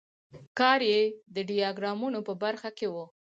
[0.59, 1.01] کار یې
[1.35, 2.95] د ډیاګرامونو په برخه کې و.